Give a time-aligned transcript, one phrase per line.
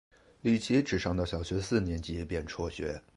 [0.41, 2.99] 李琦只上到小学四年级便辍学。